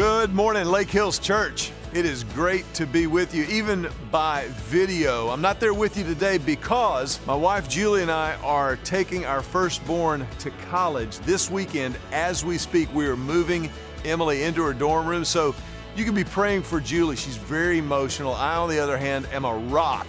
[0.00, 1.72] Good morning, Lake Hills Church.
[1.92, 5.28] It is great to be with you, even by video.
[5.28, 9.42] I'm not there with you today because my wife Julie and I are taking our
[9.42, 11.98] firstborn to college this weekend.
[12.12, 13.68] As we speak, we are moving
[14.06, 15.22] Emily into her dorm room.
[15.22, 15.54] So
[15.94, 17.16] you can be praying for Julie.
[17.16, 18.32] She's very emotional.
[18.32, 20.06] I, on the other hand, am a rock,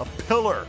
[0.00, 0.66] a pillar.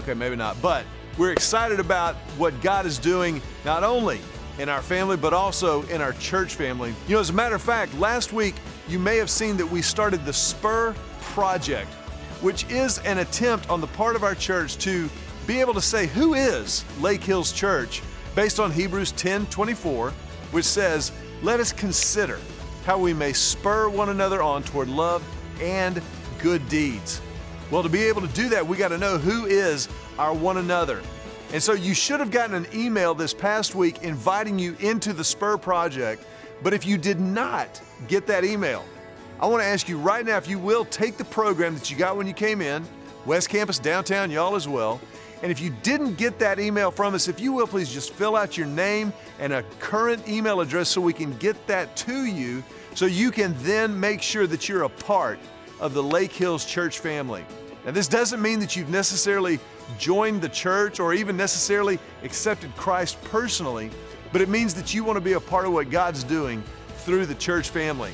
[0.00, 0.84] Okay, maybe not, but
[1.16, 4.18] we're excited about what God is doing, not only
[4.58, 6.94] in our family, but also in our church family.
[7.06, 8.54] You know, as a matter of fact, last week
[8.88, 11.90] you may have seen that we started the Spur Project,
[12.40, 15.08] which is an attempt on the part of our church to
[15.46, 18.02] be able to say, who is Lake Hills Church,
[18.34, 20.10] based on Hebrews 10 24,
[20.50, 21.12] which says,
[21.42, 22.38] let us consider
[22.84, 25.22] how we may spur one another on toward love
[25.60, 26.02] and
[26.38, 27.20] good deeds.
[27.70, 30.56] Well, to be able to do that, we got to know who is our one
[30.56, 31.02] another.
[31.52, 35.24] And so you should have gotten an email this past week inviting you into the
[35.24, 36.24] Spur Project.
[36.62, 38.84] But if you did not get that email,
[39.40, 41.96] I want to ask you right now if you will take the program that you
[41.96, 42.84] got when you came in,
[43.24, 45.00] West Campus, downtown, y'all as well.
[45.42, 48.34] And if you didn't get that email from us, if you will, please just fill
[48.34, 52.64] out your name and a current email address so we can get that to you
[52.94, 55.38] so you can then make sure that you're a part
[55.78, 57.44] of the Lake Hills Church family.
[57.88, 59.58] Now, this doesn't mean that you've necessarily
[59.98, 63.90] joined the church or even necessarily accepted Christ personally,
[64.30, 66.62] but it means that you want to be a part of what God's doing
[66.98, 68.12] through the church family.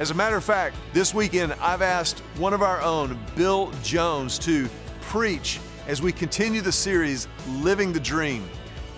[0.00, 4.38] As a matter of fact, this weekend I've asked one of our own, Bill Jones,
[4.40, 4.68] to
[5.00, 8.46] preach as we continue the series Living the Dream.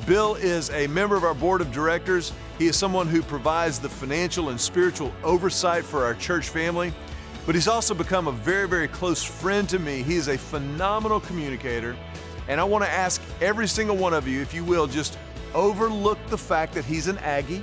[0.04, 2.32] Bill is a member of our board of directors.
[2.58, 6.92] He is someone who provides the financial and spiritual oversight for our church family
[7.46, 10.02] but he's also become a very, very close friend to me.
[10.02, 11.96] He is a phenomenal communicator.
[12.48, 15.18] And I want to ask every single one of you, if you will, just
[15.54, 17.62] overlook the fact that he's an Aggie.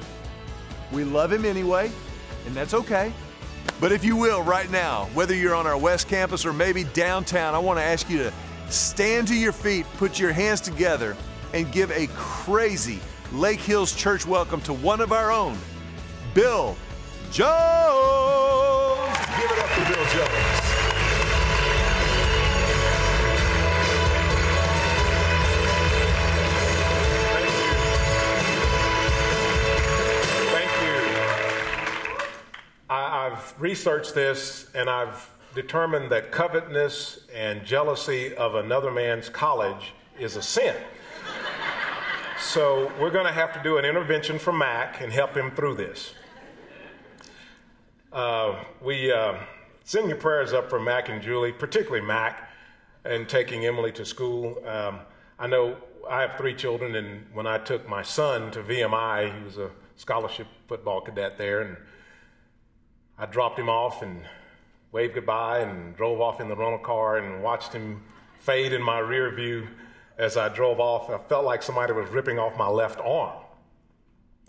[0.92, 1.92] We love him anyway,
[2.46, 3.14] and that's okay.
[3.80, 7.56] But if you will, right now, whether you're on our West Campus or maybe downtown,
[7.56, 8.34] I want to ask you to
[8.70, 11.16] stand to your feet, put your hands together,
[11.54, 13.00] and give a crazy
[13.34, 15.58] Lake Hills Church welcome to one of our own,
[16.34, 16.76] Bill
[17.32, 18.29] Jones.
[20.12, 20.70] Give it up for Bill Jones.
[30.52, 30.98] Thank you.
[32.90, 39.94] I, I've researched this and I've determined that covetousness and jealousy of another man's college
[40.20, 40.76] is a sin.
[42.42, 45.76] So we're going to have to do an intervention from Mac and help him through
[45.76, 46.16] this.
[48.12, 49.36] Uh, we uh,
[49.90, 52.48] send your prayers up for Mac and Julie, particularly Mac,
[53.06, 54.62] and taking Emily to school.
[54.68, 55.00] Um,
[55.40, 55.78] I know
[56.08, 59.72] I have three children, and when I took my son to VMI, he was a
[59.96, 61.76] scholarship football cadet there, and
[63.18, 64.22] I dropped him off and
[64.92, 68.04] waved goodbye and drove off in the rental car and watched him
[68.38, 69.70] fade in my rear view
[70.20, 71.10] as I drove off.
[71.10, 73.42] I felt like somebody was ripping off my left arm.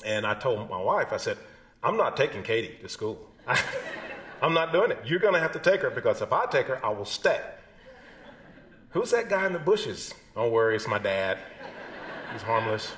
[0.05, 1.39] And I told my wife, I said,
[1.83, 3.27] I'm not taking Katie to school.
[4.43, 4.99] I'm not doing it.
[5.05, 7.41] You're going to have to take her because if I take her, I will stay.
[8.91, 10.15] Who's that guy in the bushes?
[10.35, 11.39] Don't worry, it's my dad.
[12.33, 12.93] He's harmless.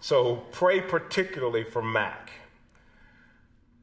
[0.00, 2.30] So pray particularly for Mac.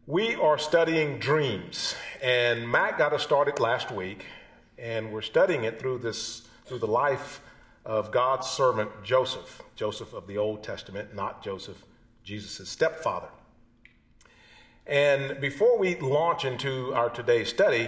[0.08, 4.26] We are studying dreams, and Mac got us started last week,
[4.78, 7.42] and we're studying it through this through the life
[7.86, 11.84] of God's servant Joseph, Joseph of the Old Testament, not Joseph,
[12.24, 13.30] Jesus' stepfather.
[14.88, 17.88] And before we launch into our today's study,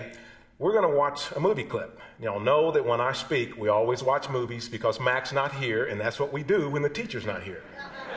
[0.59, 1.99] we're going to watch a movie clip.
[2.19, 5.99] Y'all know that when I speak, we always watch movies because Mac's not here, and
[5.99, 7.63] that's what we do when the teacher's not here.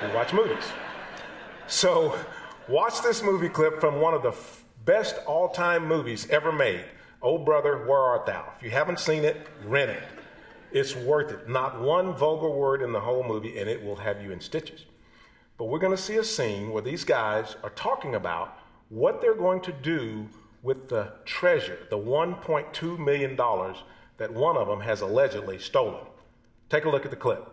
[0.03, 0.65] We watch movies.
[1.67, 2.17] So,
[2.69, 6.85] watch this movie clip from one of the f- best all time movies ever made
[7.23, 8.53] Oh Brother, Where Art Thou?
[8.57, 10.03] If you haven't seen it, rent it.
[10.71, 11.49] It's worth it.
[11.49, 14.85] Not one vulgar word in the whole movie, and it will have you in stitches.
[15.57, 18.59] But we're going to see a scene where these guys are talking about
[18.89, 20.29] what they're going to do
[20.63, 23.37] with the treasure, the $1.2 million
[24.17, 26.05] that one of them has allegedly stolen.
[26.69, 27.53] Take a look at the clip.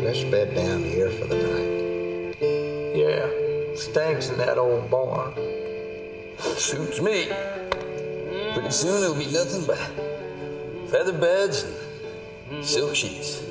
[0.00, 2.36] Let's bed down here for the night.
[2.96, 5.34] Yeah, stinks in that old barn.
[6.38, 7.28] Suits me.
[8.54, 10.05] Pretty soon it'll be nothing but
[10.88, 11.66] feather beds
[12.50, 13.42] and silk sheets.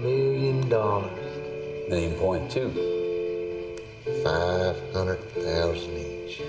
[0.00, 1.10] Million dollars.
[1.88, 2.70] Million point two.
[4.22, 6.42] Five hundred thousand each.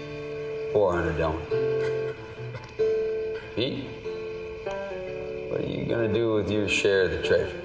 [0.73, 1.41] Four hundred don't.
[3.55, 3.85] Pete,
[5.49, 7.61] what are you gonna do with your share of the treasure?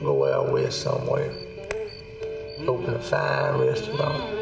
[0.00, 1.32] Go out west somewhere.
[2.66, 4.35] Open a fine restaurant.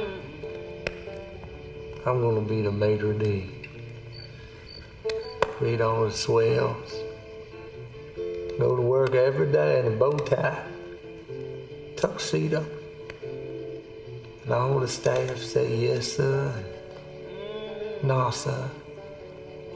[2.07, 3.67] I'm gonna be the maitre d'.
[5.59, 6.93] Read all the swells.
[8.59, 10.63] Go to work every day in a bow tie,
[11.97, 12.63] tuxedo.
[14.43, 16.53] And all the staff say yes, sir,
[18.01, 18.71] and no, sir.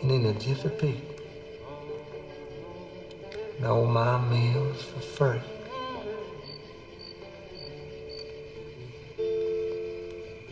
[0.02, 1.00] And in a jiffy pig.
[3.56, 5.40] And all my meals for free.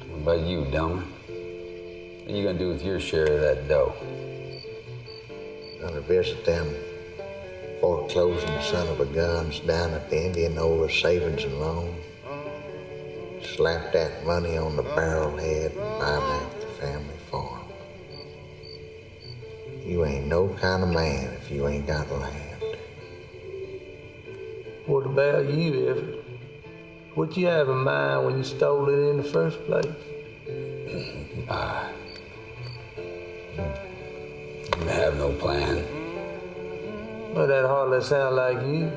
[0.09, 1.16] What about you, Delmar?
[2.27, 3.95] What are you gonna do with your share of that dough?
[5.81, 6.75] Gonna visit them
[7.81, 11.95] foreclosing son of a guns down at the Indianola Savings and Loan.
[13.55, 17.63] Slap that money on the barrelhead and buy back the family farm.
[19.85, 22.77] You ain't no kind of man if you ain't got land.
[24.87, 26.25] What about you, Everett?
[27.15, 30.06] What you have in mind when you stole it in the first place?
[37.97, 38.93] That sound like you.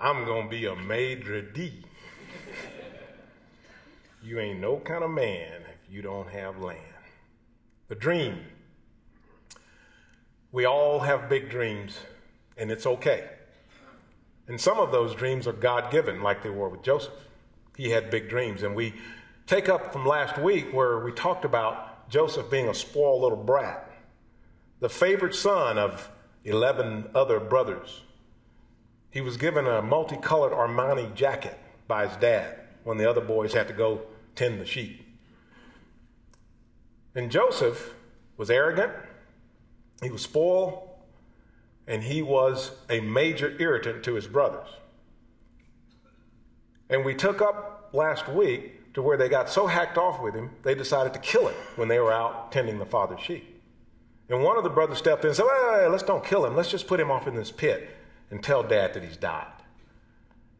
[0.00, 1.84] I'm gonna be a maitre d.
[4.22, 6.80] You ain't no kind of man if you don't have land.
[7.88, 8.40] The dream.
[10.52, 11.98] We all have big dreams,
[12.56, 13.28] and it's okay.
[14.48, 17.12] And some of those dreams are God given, like they were with Joseph.
[17.76, 18.62] He had big dreams.
[18.62, 18.94] And we
[19.46, 23.90] take up from last week where we talked about Joseph being a spoiled little brat,
[24.80, 26.10] the favorite son of
[26.44, 28.02] 11 other brothers.
[29.10, 33.68] He was given a multicolored Armani jacket by his dad when the other boys had
[33.68, 34.02] to go
[34.34, 35.00] tend the sheep.
[37.14, 37.94] And Joseph
[38.36, 38.92] was arrogant,
[40.02, 40.88] he was spoiled,
[41.86, 44.68] and he was a major irritant to his brothers.
[46.90, 50.50] And we took up last week to where they got so hacked off with him,
[50.62, 53.60] they decided to kill him when they were out tending the father's sheep.
[54.28, 56.56] And one of the brothers stepped in and said, hey, let's don't kill him.
[56.56, 57.90] Let's just put him off in this pit
[58.30, 59.46] and tell dad that he's died.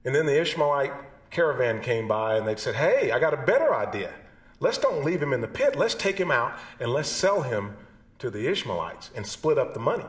[0.05, 0.93] And then the Ishmaelite
[1.31, 4.13] caravan came by and they said, hey, I got a better idea.
[4.61, 5.77] Let's don't leave him in the pit.
[5.77, 7.77] Let's take him out and let's sell him
[8.19, 10.05] to the Ishmaelites and split up the money.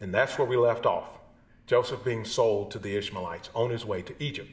[0.00, 1.18] And that's where we left off.
[1.66, 4.50] Joseph being sold to the Ishmaelites on his way to Egypt.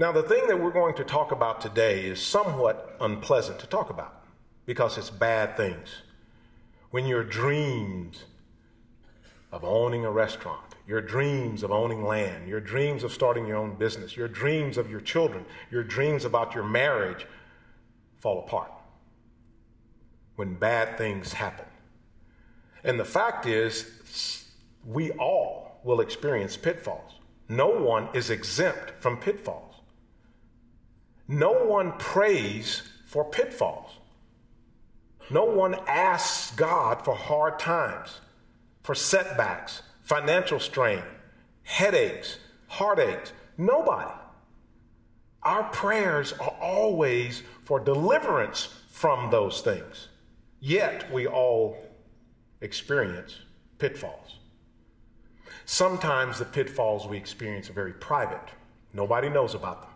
[0.00, 3.90] Now, the thing that we're going to talk about today is somewhat unpleasant to talk
[3.90, 4.24] about
[4.64, 5.90] because it's bad things.
[6.90, 8.24] When your dreams
[9.52, 13.74] of owning a restaurant, your dreams of owning land, your dreams of starting your own
[13.74, 17.26] business, your dreams of your children, your dreams about your marriage
[18.20, 18.72] fall apart.
[20.36, 21.66] When bad things happen.
[22.84, 24.46] And the fact is,
[24.86, 27.20] we all will experience pitfalls.
[27.50, 29.69] No one is exempt from pitfalls.
[31.30, 33.92] No one prays for pitfalls.
[35.30, 38.20] No one asks God for hard times,
[38.82, 41.04] for setbacks, financial strain,
[41.62, 43.32] headaches, heartaches.
[43.56, 44.10] Nobody.
[45.44, 50.08] Our prayers are always for deliverance from those things.
[50.58, 51.78] Yet we all
[52.60, 53.38] experience
[53.78, 54.40] pitfalls.
[55.64, 58.48] Sometimes the pitfalls we experience are very private.
[58.92, 59.90] Nobody knows about them,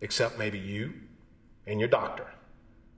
[0.00, 0.92] except maybe you
[1.66, 2.26] and your doctor,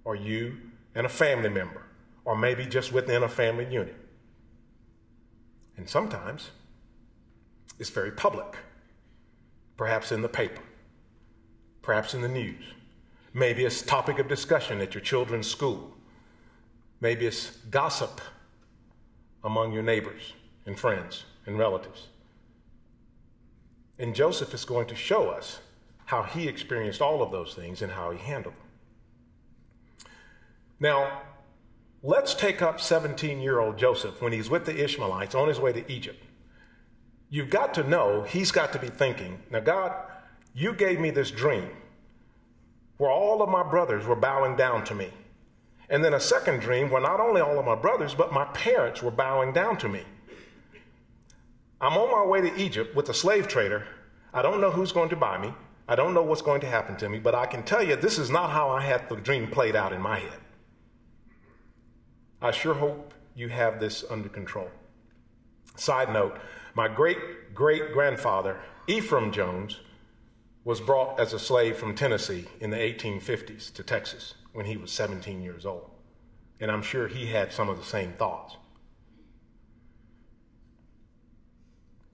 [0.05, 0.57] or you
[0.95, 1.83] and a family member,
[2.25, 3.97] or maybe just within a family unit.
[5.77, 6.51] And sometimes
[7.79, 8.57] it's very public,
[9.77, 10.63] perhaps in the paper,
[11.81, 12.63] perhaps in the news.
[13.35, 15.95] Maybe it's topic of discussion at your children's school.
[17.01, 18.21] Maybe it's gossip
[19.43, 20.35] among your neighbors
[20.67, 22.09] and friends and relatives.
[23.99, 25.61] And Joseph is going to show us
[26.07, 30.07] how he experienced all of those things and how he handled them.
[30.81, 31.23] Now,
[32.03, 35.73] let's take up 17 year old Joseph when he's with the Ishmaelites on his way
[35.73, 36.23] to Egypt.
[37.31, 39.95] You've got to know he's got to be thinking, now, God,
[40.55, 41.71] you gave me this dream
[42.99, 45.09] where all of my brothers were bowing down to me.
[45.89, 49.03] And then a second dream where not only all of my brothers, but my parents
[49.03, 50.03] were bowing down to me.
[51.81, 53.87] I'm on my way to Egypt with a slave trader.
[54.33, 55.53] I don't know who's going to buy me.
[55.89, 58.19] I don't know what's going to happen to me, but I can tell you this
[58.19, 60.39] is not how I had the dream played out in my head.
[62.41, 64.69] I sure hope you have this under control.
[65.77, 66.39] Side note
[66.75, 69.81] my great great grandfather, Ephraim Jones,
[70.65, 74.93] was brought as a slave from Tennessee in the 1850s to Texas when he was
[74.93, 75.91] 17 years old.
[76.61, 78.57] And I'm sure he had some of the same thoughts.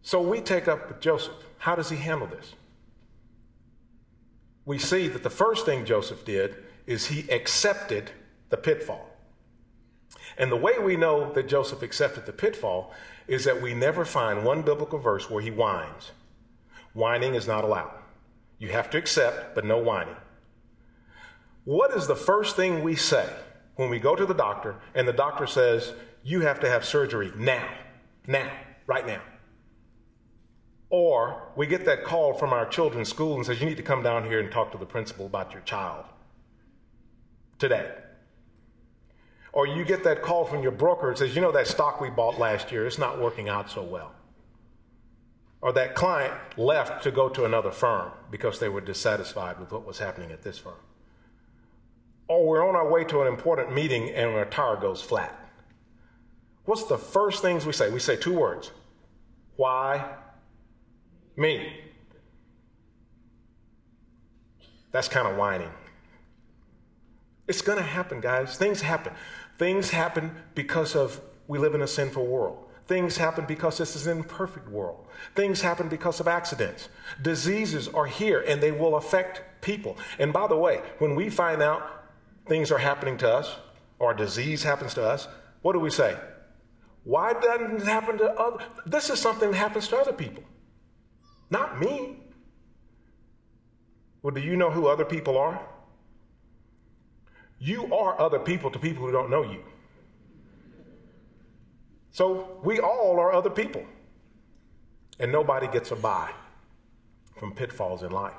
[0.02, 1.34] So we take up with Joseph.
[1.58, 2.54] How does he handle this?
[4.68, 6.54] We see that the first thing Joseph did
[6.86, 8.10] is he accepted
[8.50, 9.08] the pitfall.
[10.36, 12.92] And the way we know that Joseph accepted the pitfall
[13.26, 16.10] is that we never find one biblical verse where he whines.
[16.92, 17.94] Whining is not allowed.
[18.58, 20.16] You have to accept, but no whining.
[21.64, 23.26] What is the first thing we say
[23.76, 27.32] when we go to the doctor and the doctor says, You have to have surgery
[27.38, 27.66] now,
[28.26, 28.52] now,
[28.86, 29.22] right now?
[30.90, 34.02] Or we get that call from our children's school and says, You need to come
[34.02, 36.06] down here and talk to the principal about your child
[37.58, 37.92] today.
[39.52, 42.08] Or you get that call from your broker and says, You know, that stock we
[42.08, 44.14] bought last year, it's not working out so well.
[45.60, 49.84] Or that client left to go to another firm because they were dissatisfied with what
[49.84, 50.74] was happening at this firm.
[52.28, 55.34] Or we're on our way to an important meeting and our tire goes flat.
[56.64, 57.90] What's the first things we say?
[57.90, 58.70] We say two words
[59.56, 60.16] Why
[61.38, 61.80] me?
[64.90, 65.70] That's kind of whining.
[67.46, 68.56] It's going to happen, guys.
[68.56, 69.12] Things happen.
[69.58, 72.66] Things happen because of we live in a sinful world.
[72.86, 75.06] Things happen because this is an imperfect world.
[75.34, 76.88] Things happen because of accidents.
[77.20, 79.96] Diseases are here and they will affect people.
[80.18, 82.04] And by the way, when we find out
[82.46, 83.56] things are happening to us
[83.98, 85.28] or disease happens to us,
[85.62, 86.16] what do we say?
[87.04, 88.64] Why doesn't it happen to other?
[88.86, 90.42] This is something that happens to other people,
[91.50, 92.16] not me.
[94.22, 95.60] Well, do you know who other people are?
[97.58, 99.62] You are other people to people who don't know you.
[102.10, 103.84] So we all are other people.
[105.20, 106.30] And nobody gets a buy
[107.36, 108.34] from pitfalls in life.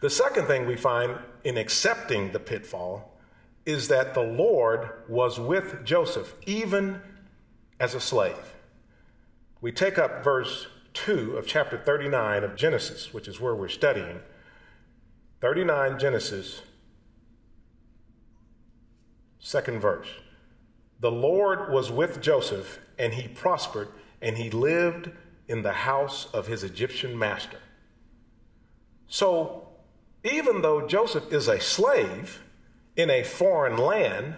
[0.00, 3.18] The second thing we find in accepting the pitfall
[3.66, 7.00] is that the Lord was with Joseph, even
[7.80, 8.54] as a slave.
[9.60, 10.68] We take up verse
[11.08, 14.20] 2 of chapter 39 of Genesis, which is where we're studying.
[15.40, 16.60] 39 Genesis,
[19.38, 20.08] Second verse.
[21.00, 23.88] The Lord was with Joseph, and he prospered,
[24.20, 25.10] and he lived
[25.48, 27.60] in the house of his Egyptian master.
[29.06, 29.66] So,
[30.24, 32.42] even though Joseph is a slave
[32.96, 34.34] in a foreign land,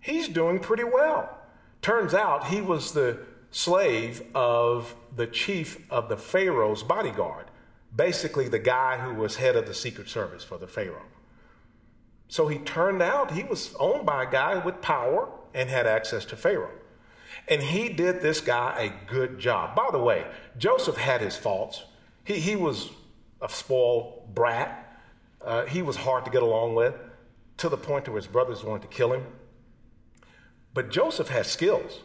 [0.00, 1.38] he's doing pretty well.
[1.82, 7.46] Turns out he was the slave of the chief of the Pharaoh's bodyguard,
[7.94, 11.06] basically, the guy who was head of the Secret Service for the Pharaoh.
[12.28, 16.24] So he turned out, he was owned by a guy with power and had access
[16.26, 16.70] to Pharaoh.
[17.48, 19.74] And he did this guy a good job.
[19.74, 20.24] By the way,
[20.56, 21.82] Joseph had his faults.
[22.24, 22.90] He, he was
[23.42, 25.00] a spoiled brat.
[25.44, 26.94] Uh, he was hard to get along with
[27.56, 29.24] to the point where his brothers wanted to kill him.
[30.72, 32.00] But Joseph had skills.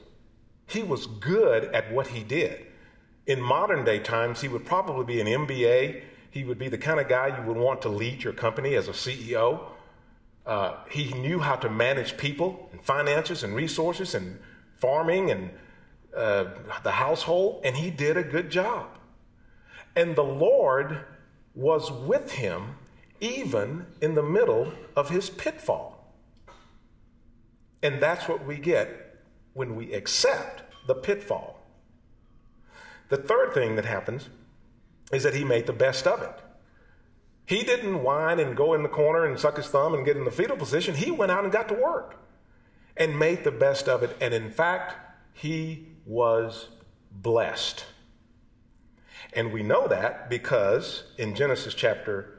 [0.67, 2.65] He was good at what he did.
[3.27, 6.03] In modern day times, he would probably be an MBA.
[6.31, 8.88] He would be the kind of guy you would want to lead your company as
[8.88, 9.62] a CEO.
[10.45, 14.39] Uh, he knew how to manage people and finances and resources and
[14.77, 15.50] farming and
[16.15, 16.45] uh,
[16.84, 18.88] the household, and he did a good job.
[19.95, 21.00] And the Lord
[21.55, 22.75] was with him
[23.19, 26.13] even in the middle of his pitfall.
[27.81, 29.04] And that's what we get
[29.55, 31.62] when we accept the pitfall.
[33.09, 34.29] The third thing that happens
[35.12, 36.41] is that he made the best of it.
[37.45, 40.25] He didn't whine and go in the corner and suck his thumb and get in
[40.25, 40.93] the fetal position.
[40.93, 42.19] He went out and got to work
[42.97, 44.15] and made the best of it.
[44.19, 44.95] And in fact,
[45.31, 46.67] he was
[47.12, 47.85] blessed.
[49.31, 52.34] And we know that because in Genesis chapter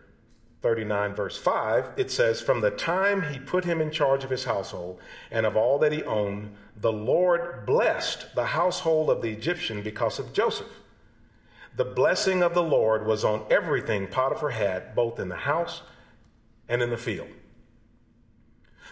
[0.67, 4.47] 39, verse 5, it says, From the time he put him in charge of his
[4.47, 4.99] household
[5.31, 10.19] and of all that he owned, the Lord blessed the household of the Egyptian because
[10.19, 10.81] of Joseph.
[11.77, 15.83] The blessing of the Lord was on everything Potiphar had, both in the house
[16.69, 17.29] and in the field.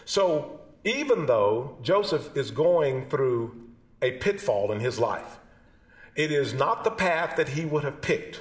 [0.05, 3.65] So, even though Joseph is going through
[4.01, 5.39] a pitfall in his life,
[6.15, 8.39] it is not the path that he would have picked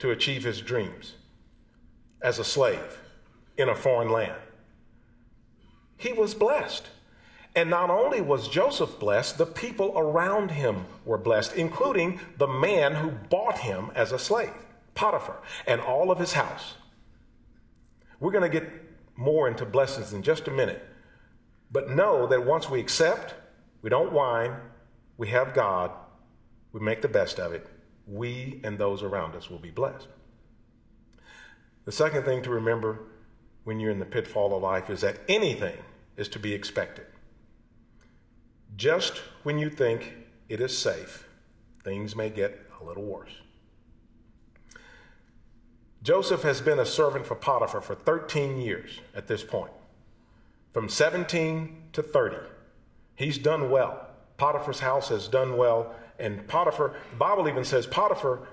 [0.00, 1.14] to achieve his dreams
[2.24, 2.98] as a slave
[3.56, 4.40] in a foreign land.
[5.96, 6.88] He was blessed.
[7.54, 12.96] And not only was Joseph blessed, the people around him were blessed, including the man
[12.96, 14.50] who bought him as a slave,
[14.94, 16.74] Potiphar, and all of his house.
[18.18, 18.68] We're going to get
[19.16, 20.84] more into blessings in just a minute.
[21.70, 23.34] But know that once we accept,
[23.82, 24.56] we don't whine,
[25.16, 25.92] we have God,
[26.72, 27.66] we make the best of it,
[28.06, 30.08] we and those around us will be blessed.
[31.84, 33.00] The second thing to remember
[33.64, 35.76] when you're in the pitfall of life is that anything
[36.16, 37.06] is to be expected.
[38.76, 40.14] Just when you think
[40.48, 41.26] it is safe,
[41.82, 43.32] things may get a little worse.
[46.02, 49.72] Joseph has been a servant for Potiphar for 13 years at this point,
[50.72, 52.36] from 17 to 30.
[53.14, 54.08] He's done well.
[54.36, 55.94] Potiphar's house has done well.
[56.18, 58.46] And Potiphar, the Bible even says Potiphar,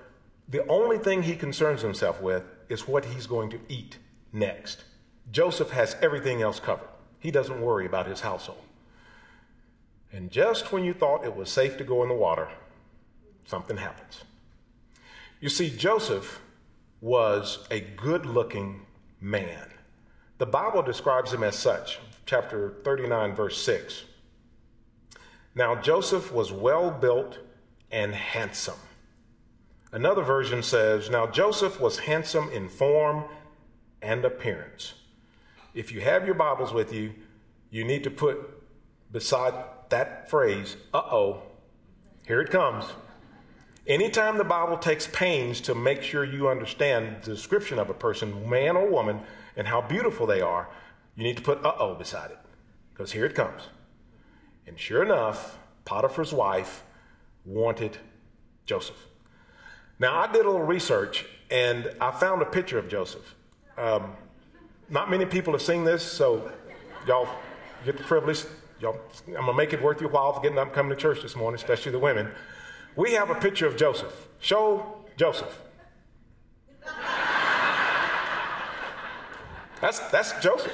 [0.48, 3.98] the only thing he concerns himself with is what he's going to eat
[4.32, 4.84] next.
[5.30, 6.88] Joseph has everything else covered.
[7.20, 8.64] He doesn't worry about his household.
[10.10, 12.48] And just when you thought it was safe to go in the water,
[13.44, 14.24] something happens.
[15.40, 16.40] You see, Joseph
[17.00, 18.86] was a good looking
[19.20, 19.68] man.
[20.38, 24.04] The Bible describes him as such, chapter 39, verse 6.
[25.54, 27.38] Now, Joseph was well built
[27.90, 28.80] and handsome.
[29.92, 33.24] Another version says, Now Joseph was handsome in form
[34.00, 34.94] and appearance.
[35.74, 37.12] If you have your Bibles with you,
[37.70, 38.38] you need to put
[39.12, 39.52] beside
[39.90, 41.42] that phrase, uh oh,
[42.26, 42.86] here it comes.
[43.86, 48.48] Anytime the Bible takes pains to make sure you understand the description of a person,
[48.48, 49.20] man or woman,
[49.56, 50.70] and how beautiful they are,
[51.16, 52.38] you need to put uh oh beside it.
[52.94, 53.62] Because here it comes.
[54.66, 56.82] And sure enough, Potiphar's wife
[57.44, 57.98] wanted
[58.64, 59.08] Joseph.
[59.98, 63.34] Now, I did a little research and I found a picture of Joseph.
[63.76, 64.16] Um,
[64.88, 66.50] not many people have seen this, so
[67.06, 67.28] y'all
[67.84, 68.44] get the privilege.
[68.80, 70.96] Y'all, I'm going to make it worth your while for getting up and coming to
[70.96, 72.28] church this morning, especially the women.
[72.96, 74.28] We have a picture of Joseph.
[74.40, 75.60] Show Joseph.
[79.80, 80.72] That's, that's Joseph.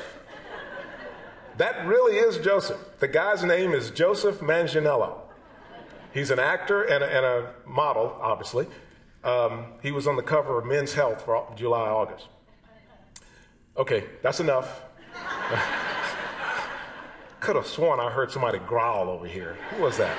[1.56, 2.78] That really is Joseph.
[3.00, 5.18] The guy's name is Joseph Manganiello.
[6.12, 8.66] He's an actor and a, and a model, obviously.
[9.24, 12.28] Um, he was on the cover of Men's Health for July, August.
[13.76, 14.82] Okay, that's enough.
[17.40, 19.56] Could have sworn I heard somebody growl over here.
[19.70, 20.16] Who was that?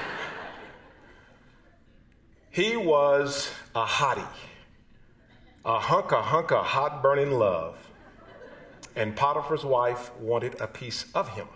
[2.52, 4.28] He was a hottie,
[5.66, 7.78] a hunk, a hunk of hot burning love.
[8.96, 11.48] And Potiphar's wife wanted a piece of him.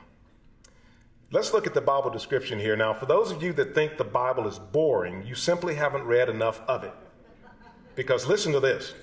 [1.32, 2.76] Let's look at the Bible description here.
[2.76, 6.30] Now, for those of you that think the Bible is boring, you simply haven't read
[6.30, 6.94] enough of it.
[7.96, 8.94] Because listen to this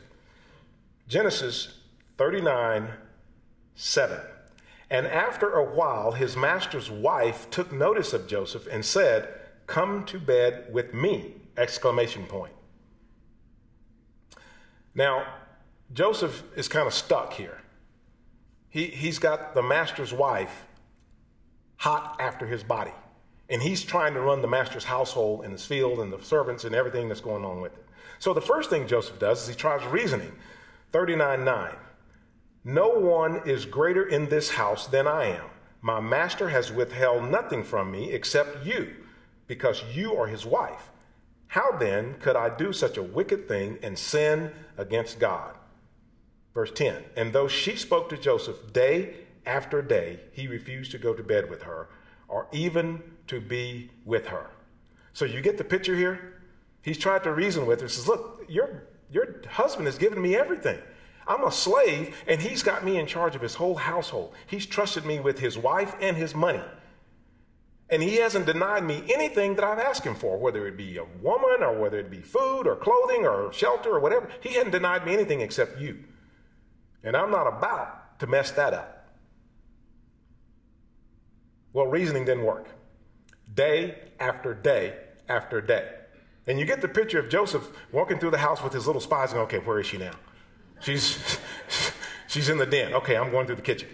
[1.08, 1.78] Genesis
[2.18, 2.90] 39
[3.74, 4.20] 7.
[4.90, 9.28] And after a while, his master's wife took notice of Joseph and said,
[9.66, 11.34] Come to bed with me!
[11.56, 12.52] Exclamation point.
[14.94, 15.26] Now,
[15.92, 17.60] Joseph is kind of stuck here.
[18.68, 20.66] He, he's got the master's wife
[21.76, 22.92] hot after his body.
[23.48, 26.74] And he's trying to run the master's household and his field and the servants and
[26.74, 27.84] everything that's going on with it.
[28.20, 30.32] So the first thing Joseph does is he tries reasoning.
[30.92, 31.74] 39 9.
[32.64, 35.46] No one is greater in this house than I am.
[35.80, 38.94] My master has withheld nothing from me except you,
[39.46, 40.90] because you are his wife.
[41.46, 45.56] How then could I do such a wicked thing and sin against God?
[46.52, 49.14] Verse 10 And though she spoke to Joseph day
[49.46, 51.88] after day, he refused to go to bed with her
[52.28, 54.50] or even to be with her.
[55.14, 56.39] So you get the picture here?
[56.82, 57.88] He's tried to reason with her.
[57.88, 60.78] Says, Look, your, your husband has given me everything.
[61.26, 64.34] I'm a slave, and he's got me in charge of his whole household.
[64.46, 66.62] He's trusted me with his wife and his money.
[67.90, 71.04] And he hasn't denied me anything that I've asked him for, whether it be a
[71.20, 74.28] woman or whether it be food or clothing or shelter or whatever.
[74.40, 76.04] He hasn't denied me anything except you.
[77.02, 79.08] And I'm not about to mess that up.
[81.72, 82.68] Well, reasoning didn't work.
[83.52, 84.96] Day after day
[85.28, 85.88] after day.
[86.46, 89.32] And you get the picture of Joseph walking through the house with his little spies
[89.32, 90.12] and, okay, where is she now?
[90.80, 91.38] She's,
[92.28, 92.94] she's in the den.
[92.94, 93.88] Okay, I'm going through the kitchen.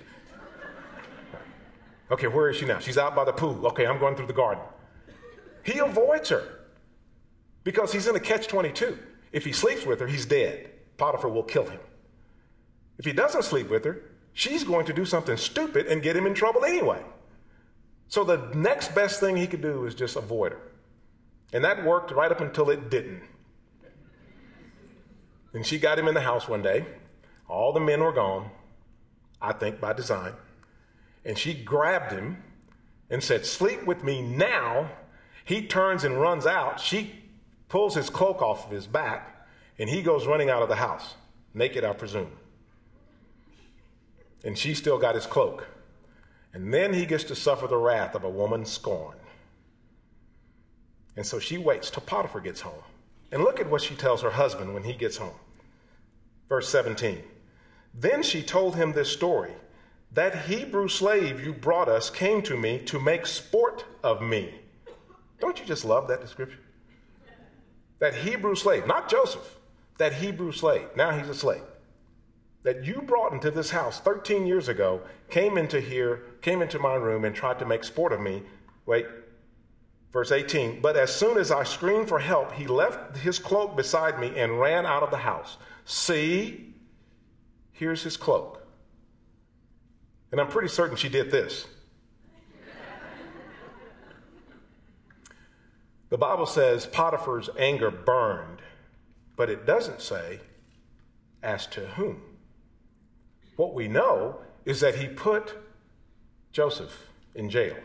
[2.10, 2.78] Okay, where is she now?
[2.78, 3.66] She's out by the pool.
[3.66, 4.62] Okay, I'm going through the garden.
[5.64, 6.60] He avoids her
[7.64, 8.96] because he's in a catch 22.
[9.32, 10.70] If he sleeps with her, he's dead.
[10.96, 11.80] Potiphar will kill him.
[12.98, 16.26] If he doesn't sleep with her, she's going to do something stupid and get him
[16.26, 17.02] in trouble anyway.
[18.08, 20.60] So the next best thing he could do is just avoid her.
[21.52, 23.22] And that worked right up until it didn't.
[25.52, 26.84] And she got him in the house one day.
[27.48, 28.50] All the men were gone,
[29.40, 30.32] I think by design.
[31.24, 32.42] And she grabbed him
[33.10, 34.90] and said, Sleep with me now.
[35.44, 36.80] He turns and runs out.
[36.80, 37.22] She
[37.68, 39.46] pulls his cloak off of his back,
[39.78, 41.14] and he goes running out of the house,
[41.54, 42.32] naked, I presume.
[44.44, 45.68] And she still got his cloak.
[46.52, 49.20] And then he gets to suffer the wrath of a woman scorned.
[51.16, 52.82] And so she waits till Potiphar gets home.
[53.32, 55.34] And look at what she tells her husband when he gets home.
[56.48, 57.22] Verse 17.
[57.94, 59.52] Then she told him this story
[60.12, 64.54] That Hebrew slave you brought us came to me to make sport of me.
[65.40, 66.60] Don't you just love that description?
[67.98, 69.58] That Hebrew slave, not Joseph,
[69.98, 71.62] that Hebrew slave, now he's a slave,
[72.62, 75.00] that you brought into this house 13 years ago,
[75.30, 78.42] came into here, came into my room, and tried to make sport of me.
[78.84, 79.06] Wait,
[80.16, 80.80] verse 18.
[80.80, 84.58] But as soon as I screamed for help, he left his cloak beside me and
[84.58, 85.58] ran out of the house.
[85.84, 86.72] See,
[87.72, 88.66] here's his cloak.
[90.32, 91.66] And I'm pretty certain she did this.
[96.08, 98.62] the Bible says Potiphar's anger burned,
[99.36, 100.40] but it doesn't say
[101.42, 102.22] as to whom.
[103.56, 105.52] What we know is that he put
[106.52, 107.76] Joseph in jail.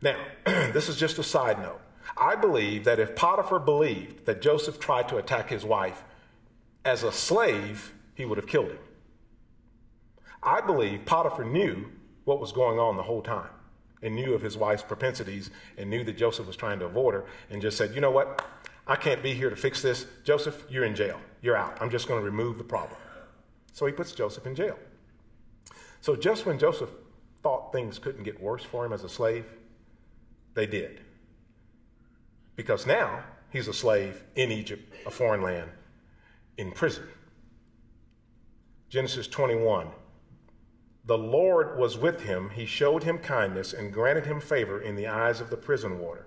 [0.00, 1.80] Now, this is just a side note.
[2.16, 6.04] I believe that if Potiphar believed that Joseph tried to attack his wife
[6.84, 8.78] as a slave, he would have killed him.
[10.42, 11.90] I believe Potiphar knew
[12.24, 13.50] what was going on the whole time
[14.02, 17.24] and knew of his wife's propensities and knew that Joseph was trying to avoid her
[17.50, 18.44] and just said, you know what?
[18.86, 20.06] I can't be here to fix this.
[20.24, 21.20] Joseph, you're in jail.
[21.42, 21.76] You're out.
[21.80, 22.98] I'm just going to remove the problem.
[23.72, 24.78] So he puts Joseph in jail.
[26.00, 26.90] So just when Joseph
[27.42, 29.44] thought things couldn't get worse for him as a slave,
[30.58, 31.00] they did.
[32.56, 35.70] Because now he's a slave in Egypt, a foreign land,
[36.56, 37.06] in prison.
[38.88, 39.86] Genesis 21.
[41.04, 42.50] The Lord was with him.
[42.50, 46.26] He showed him kindness and granted him favor in the eyes of the prison warder.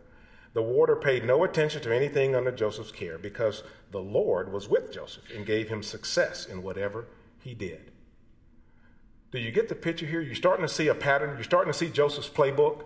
[0.54, 4.94] The warder paid no attention to anything under Joseph's care because the Lord was with
[4.94, 7.08] Joseph and gave him success in whatever
[7.42, 7.92] he did.
[9.32, 10.22] Do you get the picture here?
[10.22, 11.32] You're starting to see a pattern.
[11.36, 12.84] You're starting to see Joseph's playbook.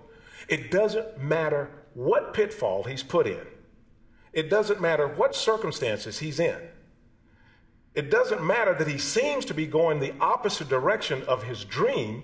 [0.48, 3.46] It doesn't matter what pitfall he's put in,
[4.34, 6.60] it doesn't matter what circumstances he's in.
[7.96, 12.24] It doesn't matter that he seems to be going the opposite direction of his dream.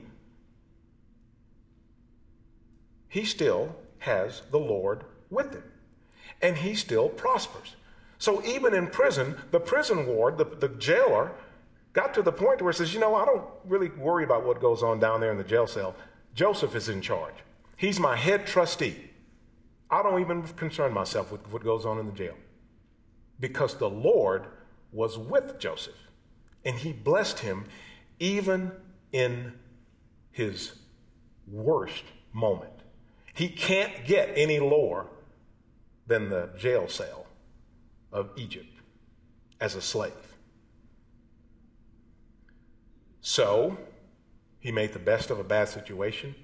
[3.08, 5.64] He still has the Lord with him,
[6.42, 7.76] and he still prospers.
[8.18, 11.32] So even in prison, the prison ward, the, the jailer,
[11.94, 14.62] got to the point where he says, You know, I don't really worry about what
[14.62, 15.96] goes on down there in the jail cell.
[16.36, 17.34] Joseph is in charge.
[17.82, 18.96] He's my head trustee.
[19.90, 22.36] I don't even concern myself with what goes on in the jail
[23.40, 24.46] because the Lord
[24.92, 25.98] was with Joseph
[26.64, 27.66] and he blessed him
[28.20, 28.72] even
[29.12, 29.54] in
[30.30, 30.74] his
[31.48, 32.72] worst moment.
[33.34, 35.08] He can't get any lower
[36.06, 37.26] than the jail cell
[38.12, 38.78] of Egypt
[39.60, 40.14] as a slave.
[43.22, 43.76] So
[44.60, 46.36] he made the best of a bad situation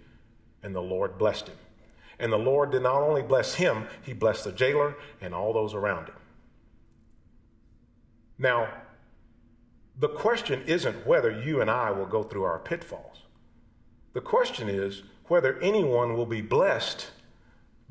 [0.64, 1.58] and the Lord blessed him.
[2.20, 5.74] And the Lord did not only bless him, he blessed the jailer and all those
[5.74, 6.16] around him.
[8.40, 8.70] Now,
[10.00, 13.24] the question isn't whether you and I will go through our pitfalls.
[14.14, 17.08] The question is whether anyone will be blessed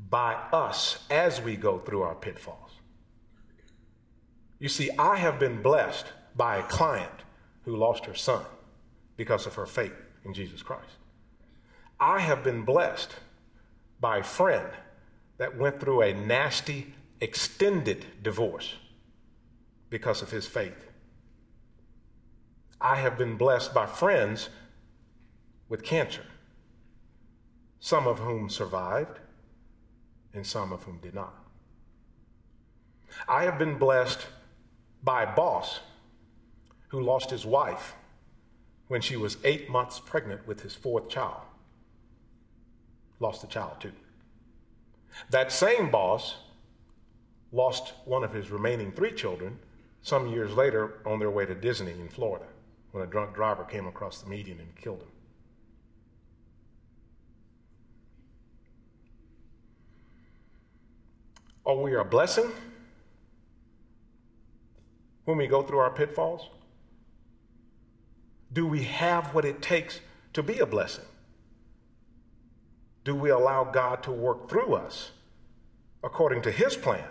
[0.09, 2.71] by us as we go through our pitfalls.
[4.59, 7.23] You see, I have been blessed by a client
[7.63, 8.43] who lost her son
[9.17, 10.97] because of her faith in Jesus Christ.
[11.99, 13.15] I have been blessed
[13.99, 14.67] by a friend
[15.37, 18.75] that went through a nasty, extended divorce
[19.89, 20.85] because of his faith.
[22.79, 24.49] I have been blessed by friends
[25.69, 26.23] with cancer,
[27.79, 29.19] some of whom survived
[30.33, 31.33] and some of whom did not.
[33.27, 34.27] I have been blessed
[35.01, 35.79] by a boss
[36.89, 37.95] who lost his wife
[38.87, 41.46] when she was eight months pregnant with his fourth child
[43.19, 43.91] lost a child too.
[45.29, 46.35] That same boss
[47.51, 49.59] lost one of his remaining three children
[50.01, 52.45] some years later on their way to Disney in Florida
[52.91, 55.07] when a drunk driver came across the median and killed him.
[61.65, 62.49] Oh, are we a blessing
[65.25, 66.49] when we go through our pitfalls?
[68.53, 69.99] Do we have what it takes
[70.31, 71.03] to be a blessing?
[73.07, 75.11] Do we allow God to work through us
[76.03, 77.07] according to his plan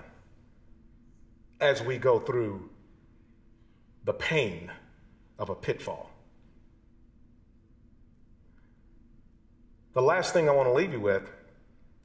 [1.59, 2.69] as we go through
[4.05, 4.71] the pain
[5.39, 6.11] of a pitfall?
[9.95, 11.31] The last thing I want to leave you with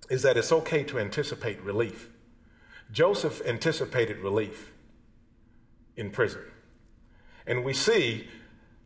[0.09, 2.11] is that it's okay to anticipate relief.
[2.93, 4.71] Joseph anticipated relief
[5.97, 6.43] in prison.
[7.45, 8.29] And we see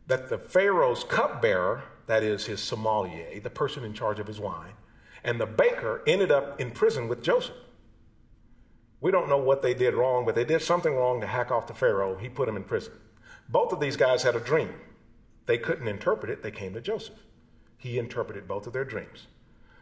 [0.08, 4.72] that the Pharaoh's cupbearer, that is his sommelier, the person in charge of his wine,
[5.26, 7.56] and the baker ended up in prison with Joseph.
[9.00, 11.66] We don't know what they did wrong, but they did something wrong to hack off
[11.66, 12.16] the Pharaoh.
[12.16, 12.94] He put him in prison.
[13.48, 14.72] Both of these guys had a dream.
[15.44, 16.42] They couldn't interpret it.
[16.42, 17.18] They came to Joseph.
[17.76, 19.26] He interpreted both of their dreams.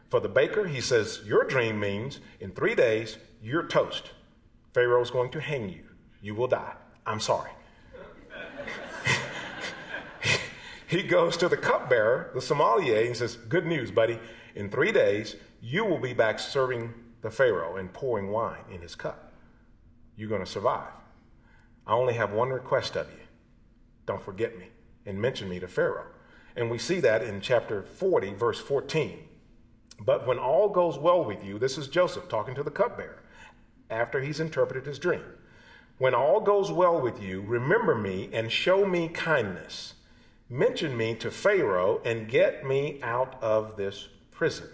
[0.09, 4.13] For the baker, he says, Your dream means in three days, you're toast.
[4.73, 5.85] Pharaoh's going to hang you.
[6.23, 6.75] You will die.
[7.07, 7.51] I'm sorry.
[10.95, 14.19] He goes to the cupbearer, the sommelier, and says, Good news, buddy.
[14.55, 18.95] In three days, you will be back serving the Pharaoh and pouring wine in his
[18.95, 19.33] cup.
[20.17, 20.93] You're going to survive.
[21.87, 23.25] I only have one request of you
[24.07, 24.69] don't forget me
[25.07, 26.07] and mention me to Pharaoh.
[26.57, 29.19] And we see that in chapter 40, verse 14.
[30.01, 33.23] But when all goes well with you, this is Joseph talking to the cupbearer
[33.91, 35.25] after he's interpreted his dream.
[35.99, 39.94] When all goes well with you, remember me and show me kindness.
[40.49, 44.69] Mention me to Pharaoh and get me out of this prison.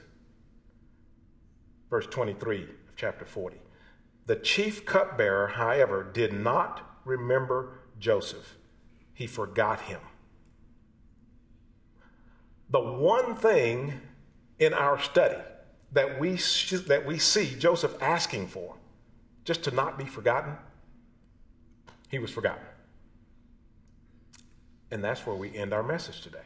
[1.88, 3.56] Verse 23 of chapter 40.
[4.26, 8.56] The chief cupbearer, however, did not remember Joseph,
[9.12, 10.00] he forgot him.
[12.70, 14.00] The one thing
[14.58, 15.40] in our study
[15.92, 16.36] that we,
[16.86, 18.76] that we see Joseph asking for,
[19.44, 20.56] just to not be forgotten,
[22.08, 22.62] he was forgotten.
[24.90, 26.38] And that's where we end our message today.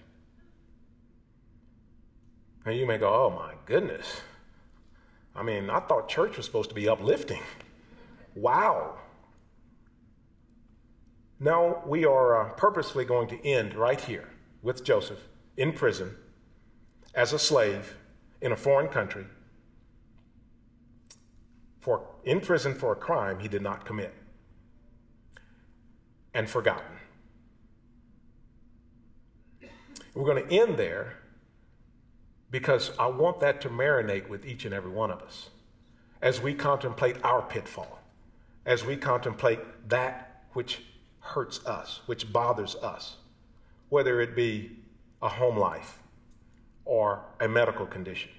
[2.67, 4.21] And you may go, oh my goodness.
[5.37, 7.43] I mean, I thought church was supposed to be uplifting.
[8.35, 8.99] Wow.
[11.41, 14.29] Now we are uh, purposefully going to end right here
[14.63, 15.19] with Joseph
[15.57, 16.17] in prison
[17.15, 17.97] as a slave
[18.41, 19.27] in a foreign country
[21.81, 24.15] for in prison for a crime he did not commit
[26.33, 26.97] and forgotten.
[30.15, 31.19] We're going to end there
[32.51, 35.51] because I want that to marinate with each and every one of us
[36.23, 37.99] as we contemplate our pitfall,
[38.65, 40.81] as we contemplate that which
[41.19, 43.17] hurts us, which bothers us,
[43.89, 44.79] whether it be
[45.21, 45.99] a home life
[46.85, 48.31] or a medical condition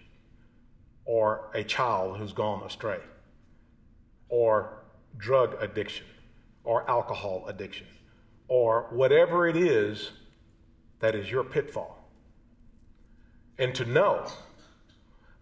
[1.03, 2.99] or a child who's gone astray
[4.29, 4.83] or
[5.17, 6.05] drug addiction
[6.63, 7.87] or alcohol addiction
[8.47, 10.11] or whatever it is
[10.99, 12.05] that is your pitfall
[13.57, 14.25] and to know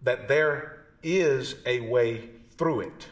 [0.02, 3.08] that there is a way through it.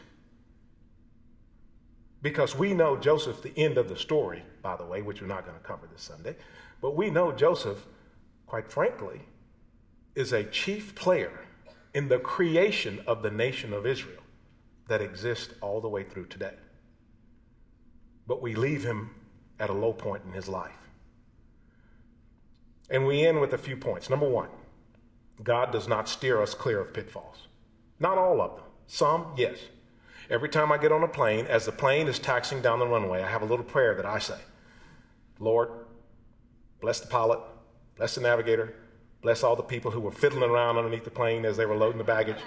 [2.21, 5.45] Because we know Joseph, the end of the story, by the way, which we're not
[5.45, 6.35] going to cover this Sunday,
[6.81, 7.85] but we know Joseph,
[8.47, 9.21] quite frankly,
[10.15, 11.41] is a chief player
[11.93, 14.21] in the creation of the nation of Israel
[14.87, 16.55] that exists all the way through today.
[18.25, 19.11] But we leave him
[19.59, 20.82] at a low point in his life.
[22.89, 24.09] And we end with a few points.
[24.09, 24.49] Number one,
[25.41, 27.47] God does not steer us clear of pitfalls.
[27.99, 28.65] Not all of them.
[28.87, 29.57] Some, yes.
[30.29, 33.21] Every time I get on a plane, as the plane is taxiing down the runway,
[33.21, 34.39] I have a little prayer that I say
[35.39, 35.69] Lord,
[36.79, 37.39] bless the pilot,
[37.97, 38.73] bless the navigator,
[39.21, 41.97] bless all the people who were fiddling around underneath the plane as they were loading
[41.97, 42.37] the baggage,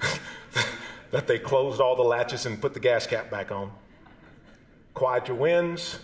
[1.10, 3.70] that they closed all the latches and put the gas cap back on.
[4.94, 5.98] Quiet your winds,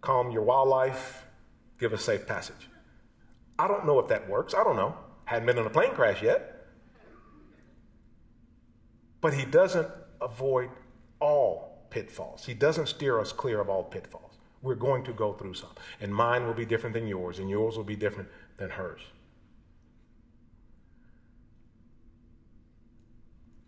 [0.00, 1.24] calm your wildlife,
[1.80, 2.68] give us safe passage.
[3.58, 4.54] I don't know if that works.
[4.54, 4.96] I don't know.
[5.24, 6.66] Hadn't been in a plane crash yet.
[9.20, 9.88] But he doesn't
[10.20, 10.70] avoid
[11.20, 12.44] all pitfalls.
[12.44, 14.38] He doesn't steer us clear of all pitfalls.
[14.62, 15.70] We're going to go through some.
[16.00, 19.00] And mine will be different than yours, and yours will be different than hers.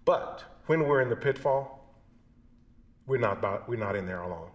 [0.04, 1.94] But when we're in the pitfall,
[3.06, 4.50] we're not, about, we're not in there alone.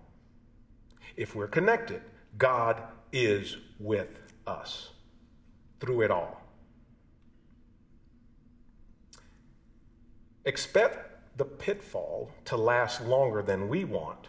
[1.15, 2.01] If we're connected,
[2.37, 4.89] God is with us
[5.79, 6.41] through it all.
[10.45, 14.27] Expect the pitfall to last longer than we want,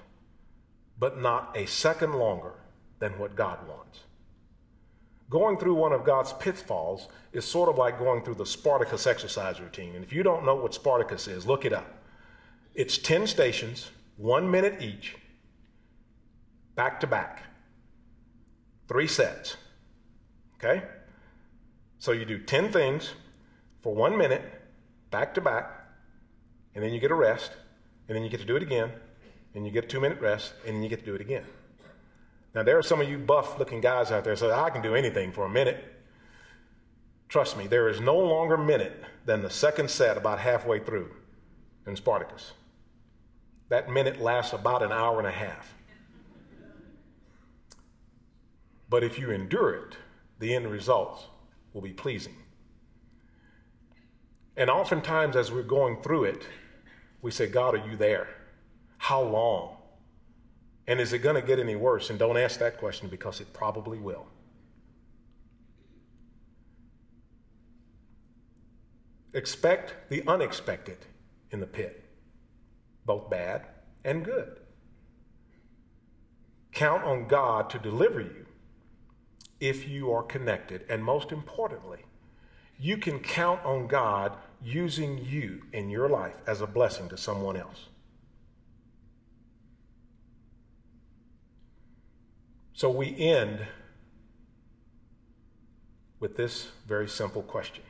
[0.98, 2.52] but not a second longer
[2.98, 4.00] than what God wants.
[5.30, 9.60] Going through one of God's pitfalls is sort of like going through the Spartacus exercise
[9.60, 9.94] routine.
[9.94, 11.86] And if you don't know what Spartacus is, look it up.
[12.74, 15.16] It's 10 stations, one minute each,
[16.74, 17.42] back to back,
[18.88, 19.56] three sets.
[20.56, 20.82] Okay?
[21.98, 23.12] So you do 10 things
[23.82, 24.42] for one minute,
[25.10, 25.70] back to back,
[26.74, 27.52] and then you get a rest,
[28.08, 28.90] and then you get to do it again,
[29.54, 31.44] and you get a two minute rest, and then you get to do it again.
[32.54, 34.94] Now, there are some of you buff looking guys out there say, I can do
[34.94, 35.84] anything for a minute.
[37.28, 41.10] Trust me, there is no longer minute than the second set about halfway through
[41.86, 42.52] in Spartacus.
[43.68, 45.74] That minute lasts about an hour and a half.
[48.88, 49.96] But if you endure it,
[50.38, 51.26] the end results
[51.72, 52.36] will be pleasing.
[54.56, 56.46] And oftentimes, as we're going through it,
[57.20, 58.28] We say, God, are you there?
[58.98, 59.76] How long?
[60.86, 62.10] And is it going to get any worse?
[62.10, 64.26] And don't ask that question because it probably will.
[69.34, 70.98] Expect the unexpected
[71.50, 72.04] in the pit,
[73.04, 73.66] both bad
[74.04, 74.58] and good.
[76.72, 78.46] Count on God to deliver you
[79.60, 80.84] if you are connected.
[80.88, 82.00] And most importantly,
[82.78, 87.56] you can count on God using you in your life as a blessing to someone
[87.56, 87.86] else.
[92.72, 93.66] So we end
[96.20, 97.82] with this very simple question.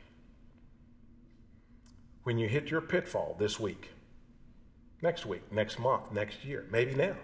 [2.23, 3.89] When you hit your pitfall this week,
[5.01, 7.15] next week, next month, next year, maybe now,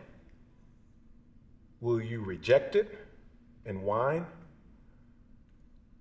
[1.81, 2.97] will you reject it
[3.65, 4.25] and whine?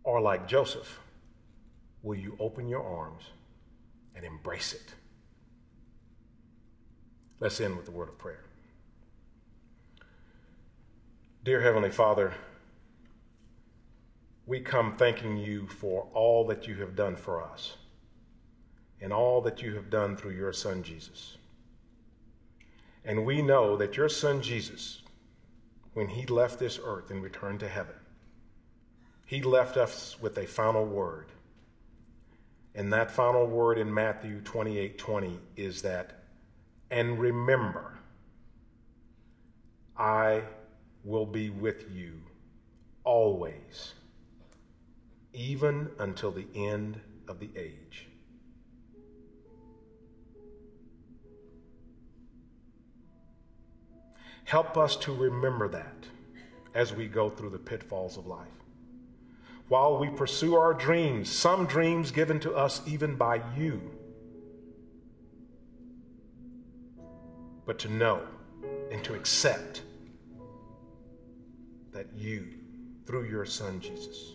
[0.05, 1.01] Or like Joseph,
[2.03, 3.25] will you open your arms
[4.15, 4.95] and embrace it?
[7.41, 8.45] Let's end with the word of prayer.
[11.43, 12.33] Dear Heavenly Father,
[14.47, 17.77] we come thanking you for all that you have done for us
[19.01, 21.37] and all that you have done through your Son Jesus.
[23.05, 25.03] And we know that your Son Jesus,
[25.93, 27.95] when he left this earth and returned to heaven,
[29.27, 31.27] he left us with a final word.
[32.75, 36.25] And that final word in Matthew 28 20 is that,
[36.91, 37.99] and remember,
[39.97, 40.43] I
[41.05, 42.21] will be with you
[43.05, 43.95] always,
[45.33, 48.09] even until the end of the age.
[54.45, 56.07] Help us to remember that
[56.75, 58.64] as we go through the pitfalls of life.
[59.69, 63.81] While we pursue our dreams, some dreams given to us even by you,
[67.65, 68.21] but to know
[68.91, 69.83] and to accept
[71.93, 72.49] that you,
[73.07, 74.35] through your Son Jesus,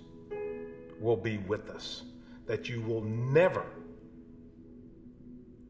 [0.99, 2.03] will be with us,
[2.47, 3.65] that you will never,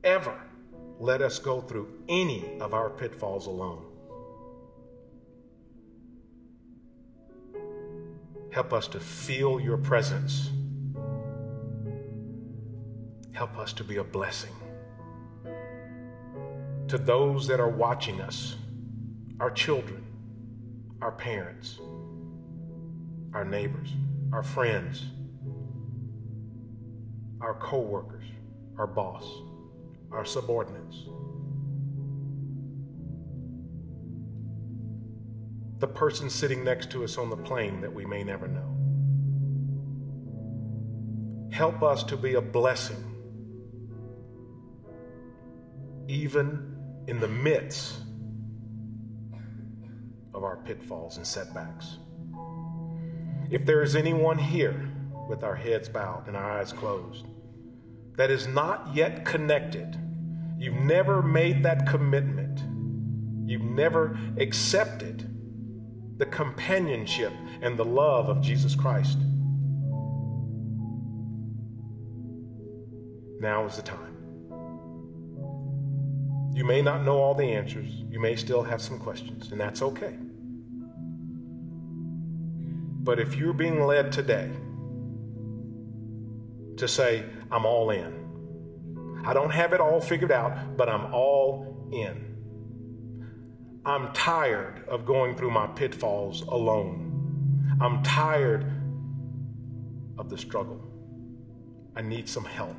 [0.06, 0.40] ever
[1.00, 3.89] let us go through any of our pitfalls alone.
[8.52, 10.50] Help us to feel your presence.
[13.32, 14.54] Help us to be a blessing
[16.90, 18.56] to those that are watching us,
[19.40, 20.04] our children,
[21.04, 21.80] our parents,
[23.32, 23.90] our neighbors,
[24.34, 25.06] our friends,
[27.42, 28.26] our co-workers,
[28.80, 29.24] our boss,
[30.12, 31.04] our subordinates.
[35.80, 38.76] The person sitting next to us on the plane that we may never know.
[41.52, 43.04] Help us to be a blessing,
[46.08, 46.76] even
[47.08, 47.96] in the midst
[50.34, 51.98] of our pitfalls and setbacks.
[53.50, 54.92] If there is anyone here
[55.28, 57.26] with our heads bowed and our eyes closed
[58.16, 59.98] that is not yet connected,
[60.58, 62.60] you've never made that commitment,
[63.50, 65.29] you've never accepted
[66.20, 69.18] the companionship and the love of Jesus Christ.
[73.40, 74.18] Now is the time.
[76.54, 79.82] You may not know all the answers, you may still have some questions, and that's
[79.82, 80.14] okay.
[83.02, 84.52] But if you're being led today
[86.76, 91.90] to say, I'm all in, I don't have it all figured out, but I'm all
[91.94, 92.29] in
[93.86, 97.78] I'm tired of going through my pitfalls alone.
[97.82, 98.66] I'm tired
[100.18, 100.82] of the struggle.
[101.96, 102.78] I need some help.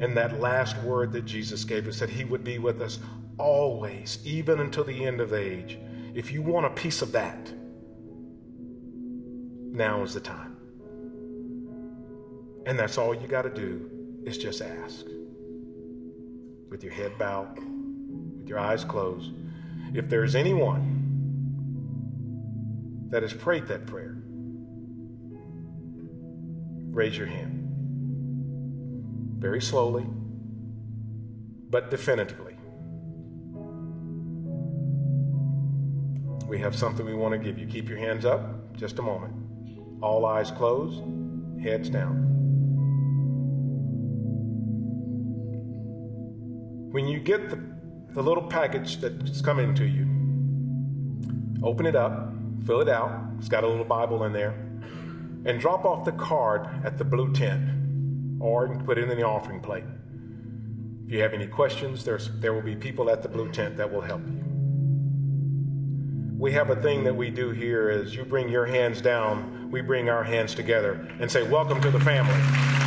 [0.00, 3.00] And that last word that Jesus gave us that He would be with us
[3.38, 5.78] always, even until the end of age.
[6.14, 7.52] If you want a piece of that,
[9.72, 10.56] now is the time.
[12.66, 13.90] And that's all you got to do
[14.24, 15.04] is just ask
[16.74, 19.30] with your head bowed, with your eyes closed,
[19.94, 20.90] if there's anyone
[23.10, 24.16] that has prayed that prayer,
[26.90, 27.60] raise your hand.
[29.38, 30.04] Very slowly,
[31.70, 32.56] but definitively.
[36.48, 37.68] We have something we want to give you.
[37.68, 39.32] Keep your hands up just a moment.
[40.02, 41.04] All eyes closed,
[41.62, 42.33] heads down.
[46.94, 47.60] When you get the,
[48.12, 50.06] the little package that's coming to you,
[51.66, 52.32] open it up,
[52.66, 53.32] fill it out.
[53.36, 54.50] It's got a little Bible in there,
[55.44, 57.68] and drop off the card at the blue tent
[58.40, 59.82] or you can put it in the offering plate.
[61.04, 63.92] If you have any questions, there's, there will be people at the blue tent that
[63.92, 64.44] will help you.
[66.38, 69.80] We have a thing that we do here is you bring your hands down, we
[69.80, 72.83] bring our hands together and say, Welcome to the family.